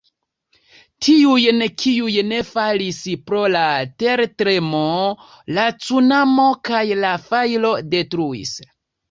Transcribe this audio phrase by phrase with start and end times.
[1.07, 3.61] Tiujn, kiuj ne falis pro la
[4.05, 4.81] tertremo,
[5.59, 8.57] la cunamo kaj la fajro detruis.